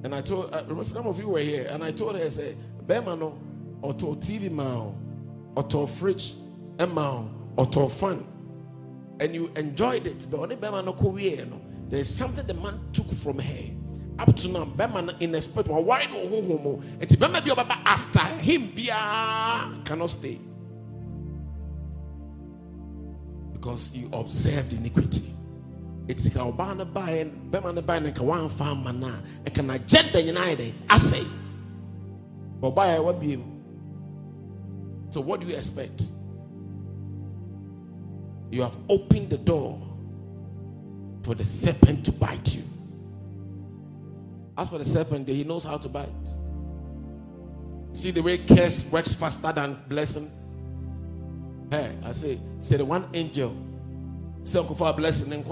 [0.03, 2.57] and I told uh, some of you were here, and I told her, I said,
[2.85, 3.39] Bemano,
[3.81, 4.93] or to TV man,
[5.55, 6.33] or to fridge,
[6.79, 8.27] Emma, or to fun,
[9.21, 11.45] and you enjoyed it, but only Bemano Korea,
[11.87, 13.63] there is something the man took from her.
[14.19, 18.67] Up to now, Bema in a spirit, why no homo, and Bema be after him,
[19.85, 20.39] cannot stay.
[23.59, 25.33] Because you observed iniquity.
[26.07, 30.73] It's like a and Bemana by and one farm mana and can agenda united.
[30.89, 31.23] I say,
[32.61, 33.43] but by what be
[35.09, 36.03] so what do you expect?
[38.51, 39.79] You have opened the door
[41.23, 42.63] for the serpent to bite you.
[44.57, 46.07] As for the serpent, he knows how to bite.
[47.93, 50.29] See the way curse works faster than blessing.
[51.69, 53.55] Hey, I say, say the one angel,
[54.43, 55.45] say for a blessing in.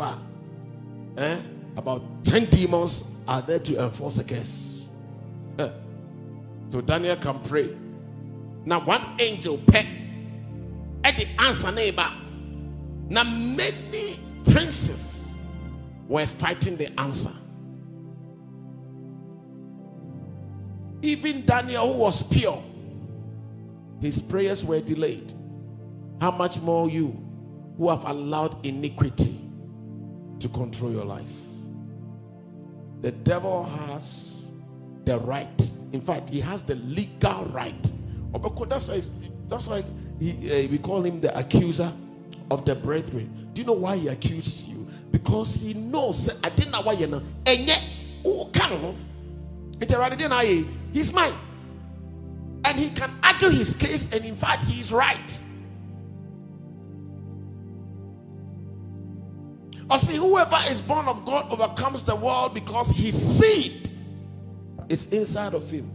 [1.17, 1.39] Eh?
[1.75, 4.88] About 10 demons are there to enforce a curse.
[5.60, 5.69] Eh.
[6.69, 7.69] So Daniel can pray.
[8.65, 9.86] Now, one angel pet
[11.03, 12.12] at the answer neighbor.
[13.10, 14.15] Now, many
[14.49, 15.45] princes
[16.07, 17.32] were fighting the answer.
[21.03, 22.61] Even Daniel, who was pure,
[24.01, 25.32] his prayers were delayed.
[26.20, 27.15] How much more you
[27.78, 29.39] who have allowed iniquity
[30.39, 31.34] to control your life?
[33.01, 34.47] The devil has
[35.05, 35.70] the right.
[35.93, 37.91] In fact, he has the legal right.
[38.34, 39.84] That's why,
[40.20, 41.91] he, uh, we call him the accuser
[42.51, 43.49] of the brethren.
[43.53, 44.88] Do you know why he accuses you?
[45.11, 47.22] Because he knows I didn't know why you know.
[47.45, 47.84] And yet,
[48.24, 48.72] who can
[50.91, 51.34] He's mine.
[52.65, 55.41] And he can argue his case, and in fact, he is right.
[59.89, 63.89] I see whoever is born of God overcomes the world because his seed
[64.89, 65.85] is inside of him.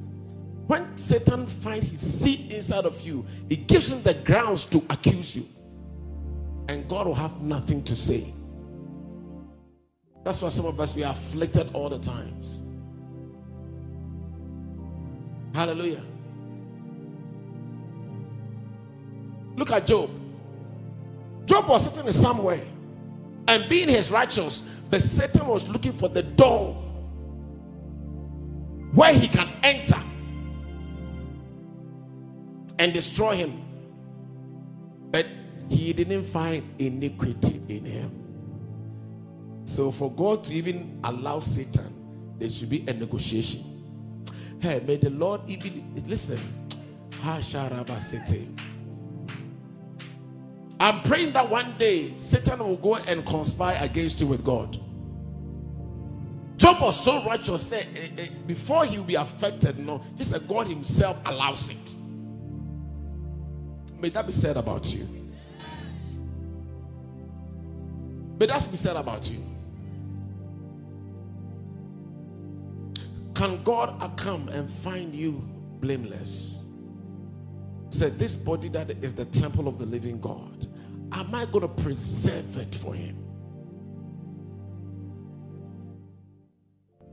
[0.67, 5.37] When Satan finds his seed inside of you, he gives him the grounds to accuse
[5.37, 5.47] you.
[6.69, 8.33] And God will have nothing to say.
[10.25, 12.63] That's why some of us we are afflicted all the times.
[15.55, 16.03] Hallelujah.
[19.57, 20.11] Look at Job.
[21.45, 22.65] Job was sitting in somewhere
[23.53, 26.73] and being his righteous, but Satan was looking for the door
[28.95, 30.01] where he can enter
[32.79, 33.53] and destroy him.
[35.11, 35.27] But
[35.69, 38.11] he didn't find iniquity in him.
[39.67, 43.61] So, for God to even allow Satan, there should be a negotiation.
[44.61, 46.41] Hey, may the Lord even listen.
[50.83, 54.77] I'm praying that one day Satan will go and conspire against you with God.
[56.57, 60.47] Job was so righteous, say eh, eh, before he will be affected, no, he said
[60.49, 61.97] God Himself allows it.
[64.01, 65.07] May that be said about you.
[68.41, 69.41] May that be said about you.
[73.35, 75.49] Can God come and find you
[75.81, 76.67] blameless?
[77.91, 80.67] Said, This body that is the temple of the living God,
[81.13, 83.17] am I going to preserve it for Him?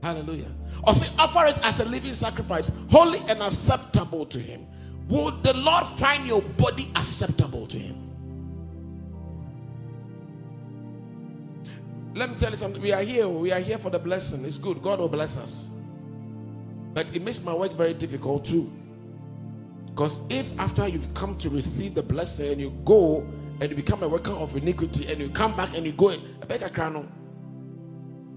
[0.02, 0.50] Hallelujah.
[0.84, 4.66] Or say, offer it as a living sacrifice, holy and acceptable to Him.
[5.08, 8.10] Would the Lord find your body acceptable to Him?
[12.14, 12.82] Let me tell you something.
[12.82, 13.28] We are here.
[13.28, 14.44] We are here for the blessing.
[14.44, 14.82] It's good.
[14.82, 15.70] God will bless us.
[16.92, 18.70] But it makes my work very difficult too.
[19.86, 23.26] Because if after you've come to receive the blessing and you go
[23.60, 26.46] and you become a worker of iniquity and you come back and you go, I
[26.46, 27.12] beg a crown.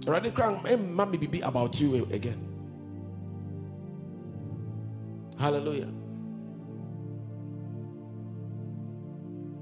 [0.06, 0.62] Already crown,
[0.96, 2.46] mommy be about you again.
[5.40, 5.90] Hallelujah.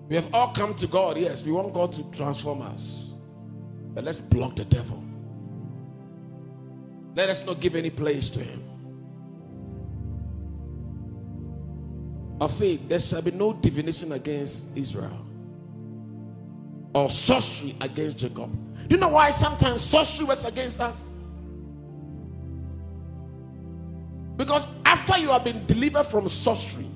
[0.09, 1.45] We have all come to God, yes.
[1.45, 3.15] We want God to transform us.
[3.93, 5.01] But let's block the devil.
[7.15, 8.63] Let us not give any place to him.
[12.41, 15.27] I'll say, there shall be no divination against Israel
[16.93, 18.51] or sorcery against Jacob.
[18.87, 21.21] Do you know why sometimes sorcery works against us?
[24.35, 26.87] Because after you have been delivered from sorcery,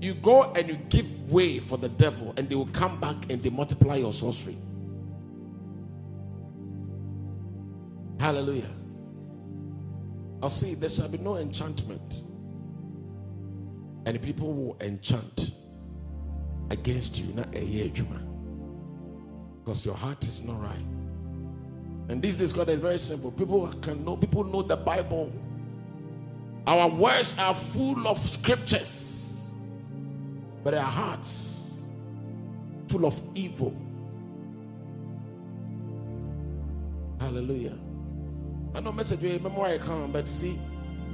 [0.00, 3.42] you go and you give way for the devil, and they will come back and
[3.42, 4.56] they multiply your sorcery.
[8.18, 8.70] Hallelujah.
[10.42, 12.22] I'll there shall be no enchantment
[14.06, 15.52] and people will enchant
[16.70, 17.88] against you, not a year,
[19.64, 20.86] because your heart is not right.
[22.08, 23.30] And this is God is very simple.
[23.30, 25.32] People can know, people know the Bible.
[26.66, 29.54] Our words are full of scriptures,
[30.62, 31.82] but our hearts
[32.88, 33.74] full of evil.
[37.20, 37.78] Hallelujah.
[38.74, 40.58] I know message eh, you remember why I come, but you see,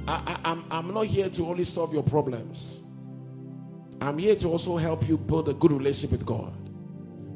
[0.07, 2.83] I, I, I'm, I'm not here to only solve your problems.
[4.01, 6.53] I'm here to also help you build a good relationship with God.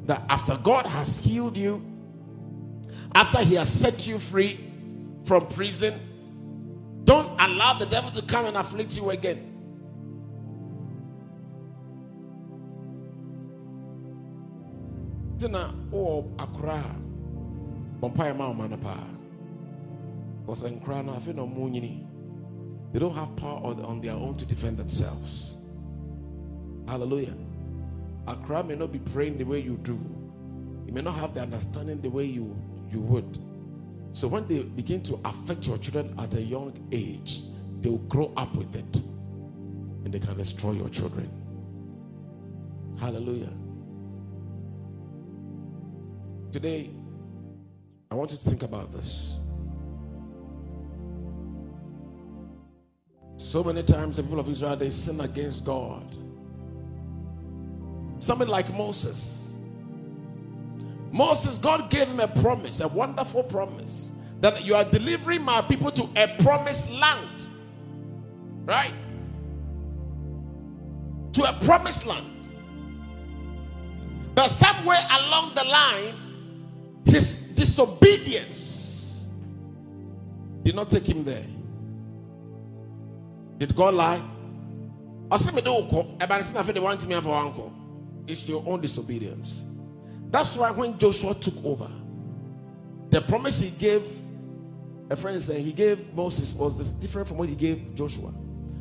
[0.04, 1.82] That after God has healed you,
[3.14, 4.60] after He has set you free
[5.24, 5.94] from prison,
[7.04, 9.50] don't allow the devil to come and afflict you again.
[15.38, 16.82] Tina oh, o akra
[18.00, 18.96] bompaya ma mana pa.
[20.46, 22.06] Was enkra na afi no munyini.
[22.92, 25.56] They don't have power on their own to defend themselves.
[26.86, 27.34] Hallelujah.
[28.26, 29.98] Accra may not be praying the way you do.
[30.86, 32.56] You may not have the understanding the way you,
[32.90, 33.38] you would.
[34.12, 37.42] So when they begin to affect your children at a young age,
[37.80, 38.96] they will grow up with it
[40.04, 41.30] and they can destroy your children.
[43.00, 43.52] Hallelujah.
[46.52, 46.90] Today,
[48.10, 49.40] I want you to think about this.
[53.36, 56.23] So many times the people of Israel they sin against God.
[58.24, 59.62] Somebody like Moses.
[61.12, 65.90] Moses, God gave him a promise, a wonderful promise, that you are delivering my people
[65.90, 67.44] to a promised land.
[68.64, 68.94] Right?
[71.34, 72.26] To a promised land.
[74.34, 76.14] But somewhere along the line,
[77.04, 79.28] his disobedience
[80.62, 81.44] did not take him there.
[83.58, 84.22] Did God lie?
[88.26, 89.64] It's your own disobedience.
[90.30, 91.90] That's why when Joshua took over,
[93.10, 94.02] the promise he gave,
[95.10, 98.32] a friend said he gave Moses was different from what he gave Joshua.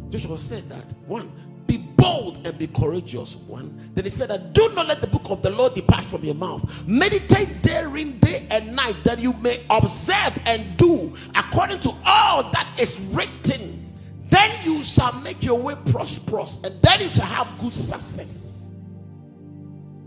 [0.10, 1.32] Joshua said that one,
[1.68, 3.36] be bold and be courageous.
[3.48, 3.92] One.
[3.94, 6.36] Then he said that do not let the book of the Lord depart from your
[6.36, 6.88] mouth.
[6.88, 12.68] Meditate therein day and night that you may observe and do according to all that
[12.80, 13.94] is written.
[14.28, 18.63] Then you shall make your way prosperous, and then you shall have good success.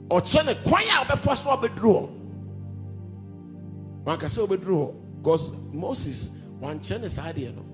[0.09, 2.11] Or chene kwanya obefa so obedro.
[4.05, 7.65] Man ka say obedro because Moses one chene side no.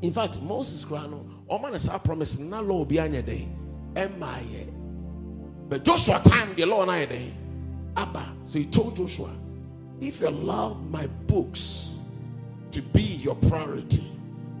[0.00, 3.48] In fact, Moses kra no, o man say promise na law bi anya dey.
[3.94, 4.72] Emaye.
[5.68, 7.34] But Joshua time the law na dey.
[7.96, 9.30] Abba, so he told Joshua,
[10.00, 11.98] if you allow my books
[12.70, 14.06] to be your priority,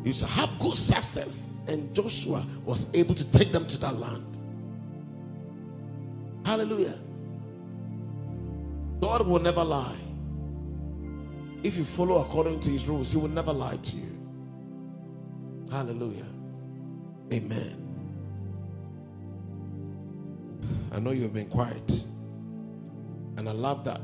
[0.04, 1.54] you shall have good success.
[1.68, 4.37] And Joshua was able to take them to that land.
[6.44, 6.98] Hallelujah.
[9.00, 9.96] God will never lie.
[11.62, 14.18] If you follow according to his rules, he will never lie to you.
[15.70, 16.26] Hallelujah.
[17.32, 17.84] Amen.
[20.92, 22.02] I know you've been quiet.
[23.36, 24.00] And I love that.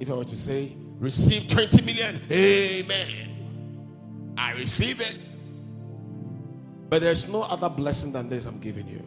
[0.00, 4.34] If I were to say, receive 20 million, amen.
[4.38, 5.18] I receive it.
[6.88, 9.02] But there's no other blessing than this I'm giving you.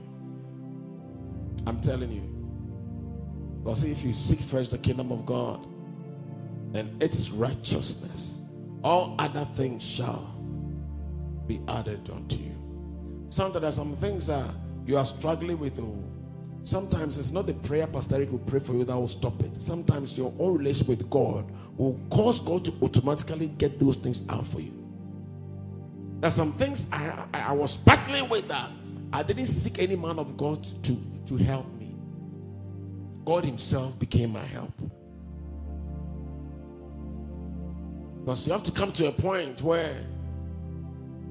[1.70, 3.61] I'm telling you.
[3.63, 5.67] Because if you seek first the kingdom of God
[6.74, 8.39] and its righteousness,
[8.84, 10.36] all other things shall
[11.45, 12.55] be added unto you.
[13.30, 14.49] Sometimes there are some things that
[14.88, 15.80] you are struggling with.
[15.80, 16.03] Oh,
[16.63, 19.61] sometimes it's not the prayer pastor Eric will pray for you that will stop it.
[19.61, 24.47] Sometimes your own relationship with God will cause God to automatically get those things out
[24.47, 24.74] for you.
[26.20, 28.72] There's some things I, I, I was battling with that
[29.12, 30.97] I didn't seek any man of God to,
[31.28, 31.95] to help me.
[33.26, 34.74] God Himself became my help.
[38.20, 39.95] Because you have to come to a point where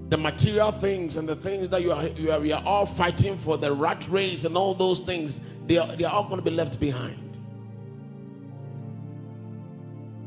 [0.08, 3.36] the material things and the things that you are, you are, we are all fighting
[3.36, 6.50] for the rat race and all those things, they are, they are all going to
[6.50, 7.28] be left behind.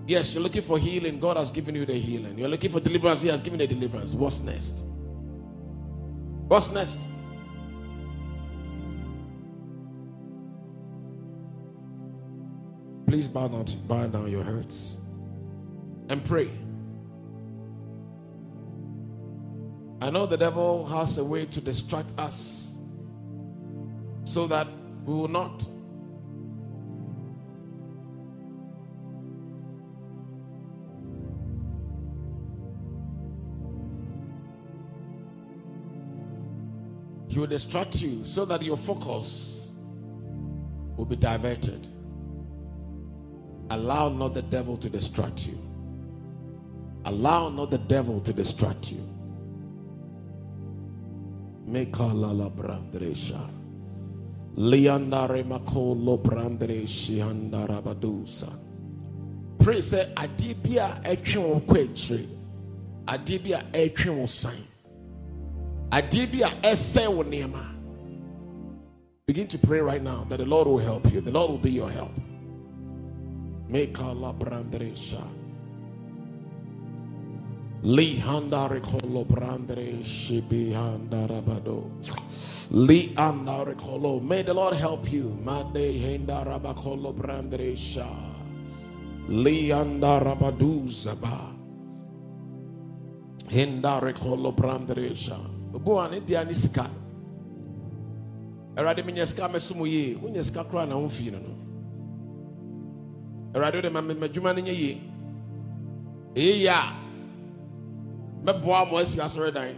[0.08, 1.20] Yes, you're looking for healing.
[1.20, 2.38] God has given you the healing.
[2.38, 3.22] You're looking for deliverance.
[3.22, 4.14] He has given you the deliverance.
[4.14, 4.86] What's next?
[6.47, 6.99] What's next?
[13.12, 15.01] Please bow down, bow down your hearts
[16.07, 16.49] and pray.
[19.99, 22.78] I know the devil has a way to distract us
[24.24, 24.66] so that
[25.03, 25.62] we will not
[37.28, 39.76] He will distract you so that your focus
[40.95, 41.89] will be diverted.
[43.72, 45.57] Allow not the devil to distract you.
[47.05, 49.01] Allow not the devil to distract you.
[51.69, 53.49] Mekalala brandresha.
[54.57, 57.22] Liandare makolo brandreshi.
[59.59, 62.28] Pray say adibia etwe wo kwetire.
[63.05, 64.63] Adibia etwe sign.
[65.91, 67.74] Adibia wo.
[69.28, 71.22] Begin to pray right now that the Lord will help you.
[71.22, 72.11] The Lord will be your help.
[73.72, 75.24] Mekala brandresha.
[77.84, 81.89] Li handare kolo brandre shibi handarabado.
[82.72, 84.19] Li andare kolo.
[84.19, 85.39] May the Lord help you.
[85.41, 88.05] Made hendarabakolo brandresha.
[89.30, 91.55] Li andarabadu zaba.
[93.47, 95.39] Hendare kolo brandresha.
[95.80, 96.86] Boa ne dia ne sika.
[98.76, 100.19] Awurade menyɛ sika mɛso mu yie.
[100.43, 101.70] Sika koraa na no no.
[103.54, 105.02] Awurade wode ma m'adwuma no nyɛ yie.
[106.36, 106.95] Ɛyɛ yie a
[108.43, 109.76] mɛboa mo asi asɔredan.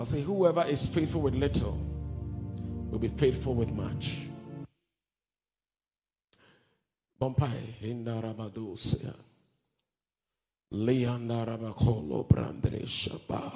[0.00, 1.76] I say, whoever is faithful with little
[2.90, 4.28] will be faithful with much.
[7.20, 7.50] Bompai,
[7.82, 9.12] Hindarabadosia.
[10.72, 13.52] Leandarabakolo brandre shaba.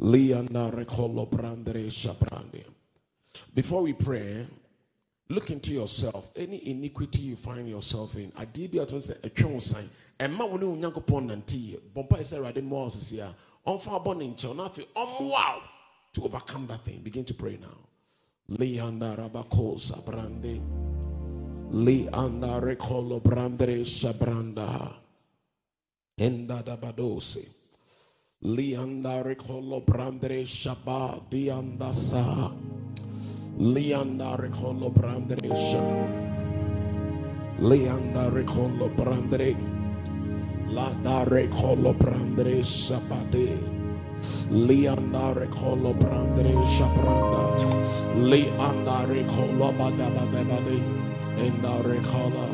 [0.00, 2.64] Leandarekolo brandre shabrande.
[3.54, 4.46] Before we pray,
[5.28, 6.32] look into yourself.
[6.36, 9.88] Any iniquity you find yourself in, I did be at once a true sign.
[10.18, 13.34] And ma woni onyankopon nante bompa say rade mo osisi a
[13.68, 15.62] onfa abon nche na afi wow
[16.12, 17.00] to overcome that thing.
[17.02, 17.78] Begin to pray now.
[18.56, 20.60] Leanda rabako sabrande.
[21.72, 24.94] Leanda rekolo brandre sabranda.
[26.18, 27.48] Enda dabadose
[28.42, 32.50] leanda rekolo brandre shaba dianda sa
[33.56, 36.08] leanda rekolo brandre shaba
[37.58, 39.56] leanda rekolo brandre
[40.70, 43.56] La dare colo prandre sabade.
[44.50, 47.56] Liandare kolo brandre shabranda.
[48.28, 50.78] Liandare kolo badabadabade.
[51.40, 52.48] Endare kolo.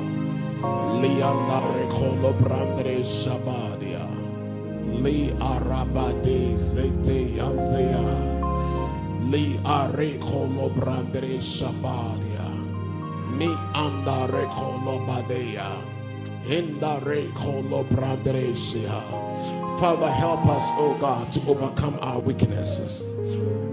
[1.02, 4.06] Liandare kolo brandre shabadia.
[5.02, 8.33] Li arabade zete yanzea.
[9.34, 12.46] Li are kolo brandre shabadia.
[13.34, 15.74] Mi andare kolo badea.
[16.46, 19.00] Indare kolo brandre shia.
[19.80, 23.12] Father, help us, oh God, to overcome our weaknesses.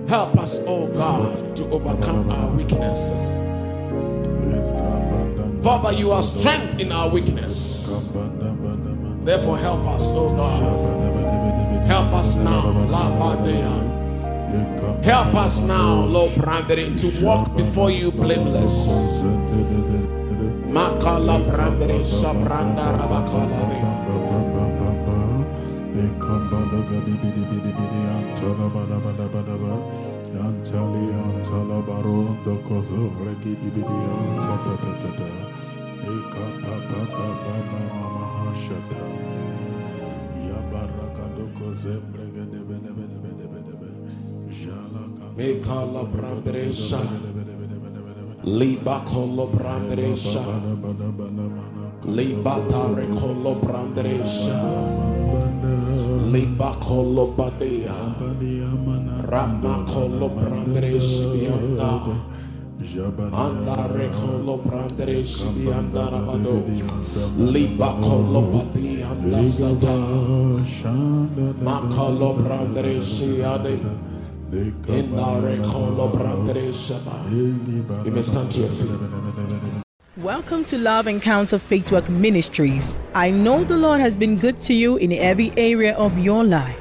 [0.10, 3.38] Help us, oh God, to overcome our weaknesses.
[5.62, 7.86] Father, you are strength in our weakness.
[9.24, 11.86] Therefore, help us, oh God.
[11.86, 12.62] Help us now.
[15.04, 18.92] Help us now, Lord Brandere, to walk before you blameless.
[20.72, 23.02] Makala Brandere, Shabranda
[45.36, 46.74] Mekala Brandere,
[48.44, 49.96] Liba Kolo bana
[51.48, 55.22] mana Libatare Kolo Brandere, Shah.
[56.32, 57.94] Liba Kolo Badea.
[59.30, 60.30] Rama Kolo.
[62.82, 66.66] Jabana Andare Kolo Brandere, Shibianda Rabado.
[67.38, 69.96] Liba Kolo Badianda Sata.
[70.66, 73.78] Shanda Makolo Brandere, Shiade.
[73.78, 74.11] Indare Kolo Brandere, Shaba.
[74.52, 74.76] You
[78.06, 78.90] may stand to your feet.
[80.18, 82.98] Welcome to Love Encounter Faith Walk Ministries.
[83.14, 86.81] I know the Lord has been good to you in every area of your life.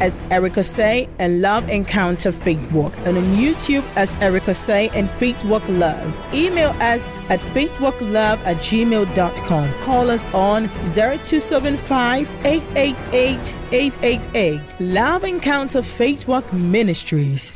[0.00, 5.10] as Erica Say and Love Encounter Faith Walk, and on YouTube as Erica Say and
[5.12, 6.06] Faith Walk Love.
[6.34, 9.72] Email us at faithwalklove at gmail.com.
[9.82, 14.80] Call us on 0275 888 888.
[14.80, 17.54] Love Encounter Faith Walk Ministries.